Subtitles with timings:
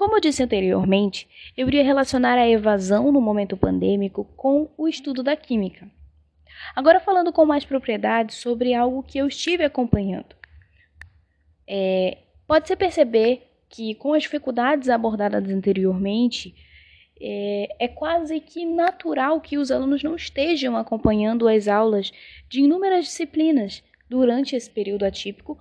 [0.00, 5.22] Como eu disse anteriormente, eu iria relacionar a evasão no momento pandêmico com o estudo
[5.22, 5.86] da química.
[6.74, 10.34] Agora, falando com mais propriedade sobre algo que eu estive acompanhando.
[11.68, 12.16] É,
[12.46, 16.54] Pode-se perceber que, com as dificuldades abordadas anteriormente,
[17.20, 22.10] é, é, quase que natural que os alunos não estejam acompanhando as aulas
[22.48, 25.60] de inúmeras disciplinas durante esse período atípico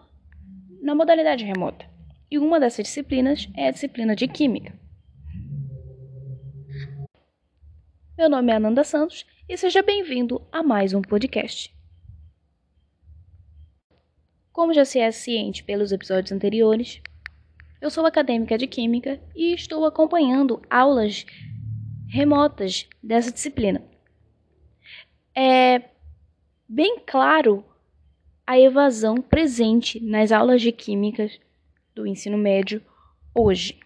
[0.81, 1.88] na modalidade remota.
[2.31, 4.71] E uma dessas disciplinas é a disciplina de Química.
[8.15, 11.75] Meu nome é Ananda Santos e seja bem-vindo a mais um podcast.
[14.51, 17.01] Como já se é ciente pelos episódios anteriores,
[17.81, 21.25] eu sou acadêmica de Química e estou acompanhando aulas
[22.07, 23.83] remotas dessa disciplina.
[25.33, 25.81] É
[26.67, 27.65] bem claro
[28.45, 31.27] a evasão presente nas aulas de Química
[31.99, 32.81] do ensino médio
[33.35, 33.77] hoje,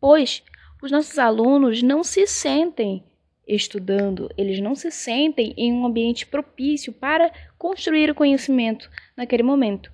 [0.00, 0.42] pois
[0.80, 3.02] os nossos alunos não se sentem
[3.46, 9.90] estudando, eles não se sentem em um ambiente propício para construir o conhecimento naquele momento.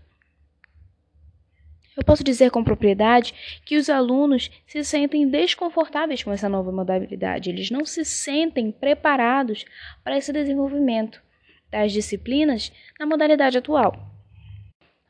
[1.96, 3.32] Eu posso dizer com propriedade
[3.64, 9.64] que os alunos se sentem desconfortáveis com essa nova modalidade, eles não se sentem preparados
[10.02, 11.22] para esse desenvolvimento
[11.70, 14.13] das disciplinas na modalidade atual.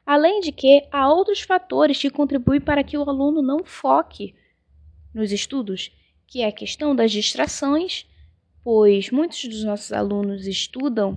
[0.06, 4.34] Além de que há outros fatores que contribuem para que o aluno não foque
[5.14, 5.90] nos estudos,
[6.26, 8.06] que é a questão das distrações,
[8.62, 11.16] pois muitos dos nossos alunos estudam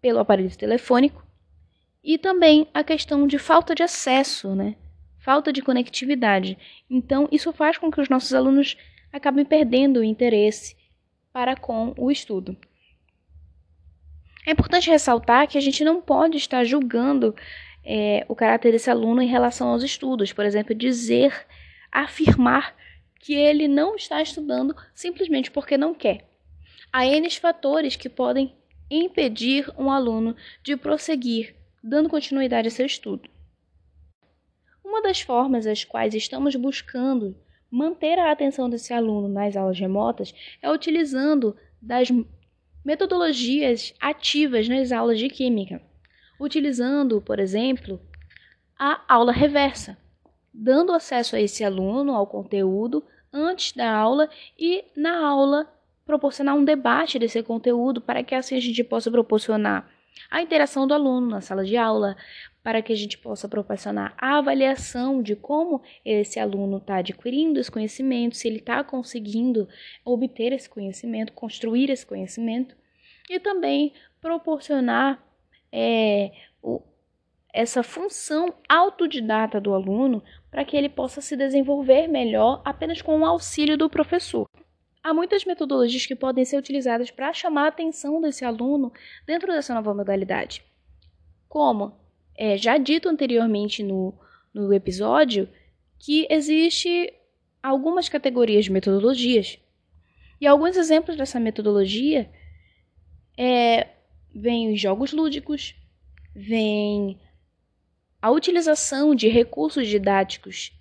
[0.00, 1.24] pelo aparelho telefônico
[2.02, 4.76] e também a questão de falta de acesso, né?
[5.18, 6.56] Falta de conectividade.
[6.88, 8.76] Então, isso faz com que os nossos alunos
[9.12, 10.76] acabem perdendo o interesse
[11.32, 12.56] para com o estudo.
[14.46, 17.34] É importante ressaltar que a gente não pode estar julgando
[17.84, 20.32] é, o caráter desse aluno em relação aos estudos.
[20.32, 21.46] Por exemplo, dizer,
[21.92, 22.74] afirmar
[23.18, 26.26] que ele não está estudando simplesmente porque não quer.
[26.92, 28.54] Há N fatores que podem
[28.90, 33.28] impedir um aluno de prosseguir dando continuidade a seu estudo.
[34.84, 37.36] Uma das formas as quais estamos buscando
[37.70, 42.08] manter a atenção desse aluno nas aulas remotas é utilizando das
[42.84, 45.80] metodologias ativas nas aulas de química,
[46.38, 48.00] utilizando, por exemplo,
[48.78, 49.98] a aula reversa,
[50.52, 55.72] dando acesso a esse aluno ao conteúdo antes da aula e na aula
[56.04, 59.88] proporcionar um debate desse conteúdo para que assim a gente possa proporcionar
[60.30, 62.16] a interação do aluno na sala de aula,
[62.62, 67.70] para que a gente possa proporcionar a avaliação de como esse aluno está adquirindo esse
[67.70, 69.68] conhecimento, se ele está conseguindo
[70.04, 72.76] obter esse conhecimento, construir esse conhecimento,
[73.28, 75.22] e também proporcionar
[75.72, 76.32] é,
[76.62, 76.82] o,
[77.52, 83.24] essa função autodidata do aluno para que ele possa se desenvolver melhor apenas com o
[83.24, 84.48] auxílio do professor.
[85.02, 88.92] Há muitas metodologias que podem ser utilizadas para chamar a atenção desse aluno
[89.26, 90.62] dentro dessa nova modalidade.
[91.48, 91.92] Como
[92.36, 94.14] é, já dito anteriormente no,
[94.52, 95.48] no episódio,
[95.98, 97.12] que existe
[97.62, 99.58] algumas categorias de metodologias.
[100.40, 102.30] E alguns exemplos dessa metodologia
[103.36, 103.88] é,
[104.34, 105.74] vem os jogos lúdicos,
[106.34, 107.18] vem
[108.20, 110.72] a utilização de recursos didáticos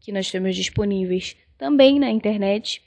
[0.00, 2.83] que nós temos disponíveis também na internet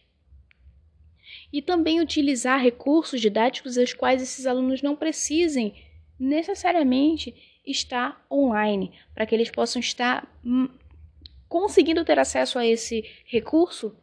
[1.52, 5.74] e também utilizar recursos didáticos aos quais esses alunos não precisem
[6.20, 7.36] necessariamente
[7.66, 10.70] estar online, para que eles possam estar hum,
[11.48, 13.96] conseguindo ter acesso a esse recurso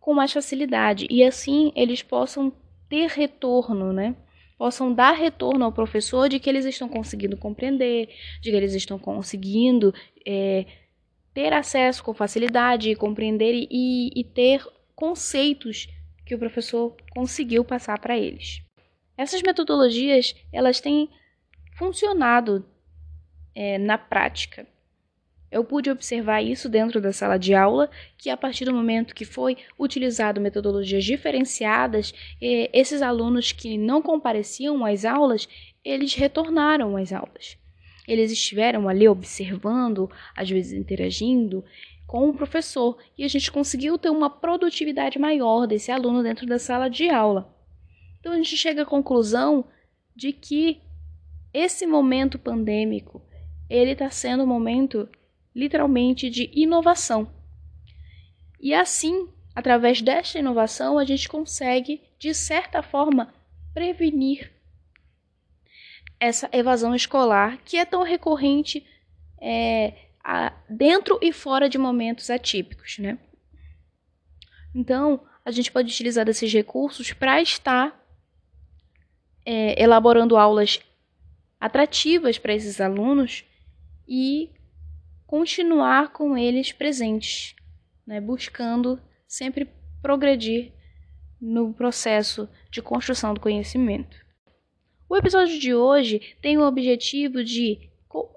[0.00, 2.52] com mais facilidade e assim eles possam
[2.88, 4.14] ter retorno, né?
[4.56, 8.08] Possam dar retorno ao professor de que eles estão conseguindo compreender,
[8.40, 9.92] de que eles estão conseguindo
[10.24, 10.64] é,
[11.34, 15.88] ter acesso com facilidade, compreender e, e ter conceitos
[16.26, 18.60] que o professor conseguiu passar para eles.
[19.16, 21.08] Essas metodologias elas têm
[21.78, 22.66] funcionado
[23.54, 24.66] é, na prática.
[25.50, 27.88] Eu pude observar isso dentro da sala de aula,
[28.18, 34.84] que a partir do momento que foi utilizado metodologias diferenciadas, esses alunos que não compareciam
[34.84, 35.48] às aulas,
[35.84, 37.56] eles retornaram às aulas.
[38.06, 41.64] Eles estiveram ali observando, às vezes interagindo,
[42.06, 46.58] com o professor e a gente conseguiu ter uma produtividade maior desse aluno dentro da
[46.58, 47.52] sala de aula.
[48.20, 49.64] Então a gente chega à conclusão
[50.14, 50.80] de que
[51.52, 53.22] esse momento pandêmico
[53.68, 55.08] ele está sendo um momento
[55.54, 57.28] literalmente de inovação.
[58.60, 63.32] E assim, através desta inovação, a gente consegue, de certa forma,
[63.74, 64.52] prevenir
[66.18, 68.86] essa evasão escolar que é tão recorrente
[69.40, 69.94] é,
[70.68, 73.18] dentro e fora de momentos atípicos, né?
[74.74, 77.98] Então, a gente pode utilizar esses recursos para estar
[79.44, 80.80] é, elaborando aulas
[81.60, 83.44] atrativas para esses alunos
[84.06, 84.50] e
[85.26, 87.54] continuar com eles presentes,
[88.06, 88.20] né?
[88.20, 89.70] buscando sempre
[90.02, 90.72] progredir
[91.40, 94.25] no processo de construção do conhecimento.
[95.08, 97.88] O episódio de hoje tem o objetivo de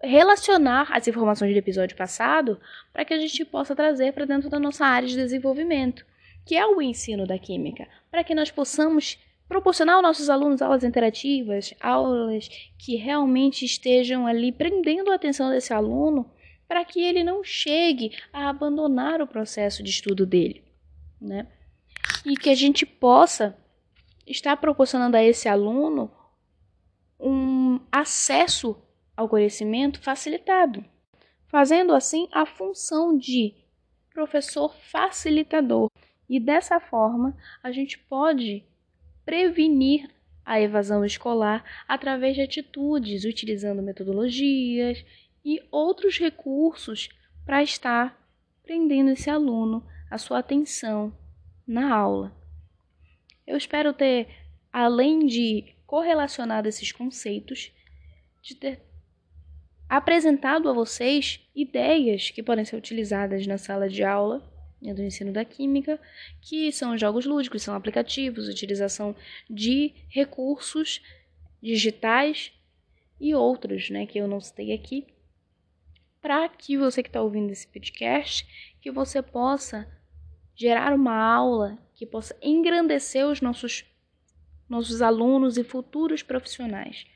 [0.03, 2.59] relacionar as informações do episódio passado
[2.93, 6.05] para que a gente possa trazer para dentro da nossa área de desenvolvimento,
[6.45, 9.17] que é o ensino da química, para que nós possamos
[9.47, 15.73] proporcionar aos nossos alunos aulas interativas, aulas que realmente estejam ali prendendo a atenção desse
[15.73, 16.29] aluno
[16.67, 20.63] para que ele não chegue a abandonar o processo de estudo dele,
[21.19, 21.47] né?
[22.23, 23.57] E que a gente possa
[24.27, 26.11] estar proporcionando a esse aluno
[27.91, 28.81] acesso
[29.15, 30.83] ao conhecimento facilitado,
[31.47, 33.53] fazendo assim a função de
[34.13, 35.89] professor facilitador.
[36.29, 38.63] E dessa forma, a gente pode
[39.25, 40.09] prevenir
[40.45, 45.05] a evasão escolar através de atitudes, utilizando metodologias
[45.43, 47.09] e outros recursos
[47.45, 48.17] para estar
[48.63, 51.15] prendendo esse aluno a sua atenção
[51.67, 52.35] na aula.
[53.45, 54.27] Eu espero ter,
[54.71, 57.71] além de correlacionado esses conceitos,
[58.41, 58.81] de ter
[59.87, 64.47] apresentado a vocês ideias que podem ser utilizadas na sala de aula
[64.81, 65.99] né, do ensino da química,
[66.41, 69.15] que são jogos lúdicos, são aplicativos, utilização
[69.49, 71.01] de recursos
[71.61, 72.53] digitais
[73.19, 75.07] e outros, né, que eu não citei aqui,
[76.21, 78.45] para que você que está ouvindo esse podcast,
[78.81, 79.87] que você possa
[80.55, 83.85] gerar uma aula que possa engrandecer os nossos
[84.67, 87.07] nossos alunos e futuros profissionais.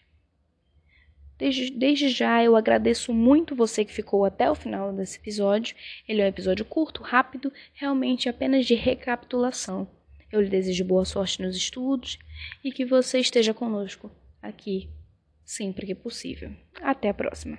[1.38, 5.75] Desde, desde já eu agradeço muito você que ficou até o final desse episódio.
[6.07, 9.88] Ele é um episódio curto, rápido, realmente apenas de recapitulação.
[10.31, 12.18] Eu lhe desejo boa sorte nos estudos
[12.63, 14.09] e que você esteja conosco
[14.41, 14.89] aqui
[15.45, 16.51] sempre que possível.
[16.81, 17.57] Até a próxima!